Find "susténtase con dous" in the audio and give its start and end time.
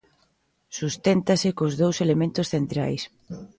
0.77-1.97